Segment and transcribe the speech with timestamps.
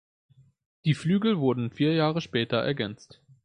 [0.83, 3.21] Die Flügel wurden vier Jahre später ergänzt.